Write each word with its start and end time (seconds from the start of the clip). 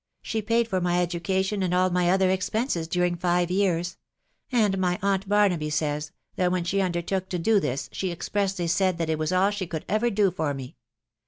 She 0.23 0.41
paid 0.41 0.67
for 0.67 0.81
my 0.81 0.99
education, 0.99 1.61
and 1.61 1.75
all 1.75 1.91
my 1.91 2.09
other 2.09 2.31
expenses, 2.31 2.87
during 2.87 3.15
five 3.17 3.51
years; 3.51 3.97
and 4.51 4.79
my 4.79 4.97
aunt 5.03 5.29
Barnaby 5.29 5.69
says, 5.69 6.11
that 6.37 6.51
when 6.51 6.63
she 6.63 6.81
undertook 6.81 7.29
to 7.29 7.37
do 7.37 7.59
this, 7.59 7.87
she 7.93 8.11
expressly 8.11 8.65
said 8.65 8.97
that 8.97 9.11
it 9.11 9.19
was 9.19 9.31
all 9.31 9.51
she 9.51 9.67
could 9.67 9.85
ever 9.87 10.09
do 10.09 10.31
for 10.31 10.55
me. 10.55 10.75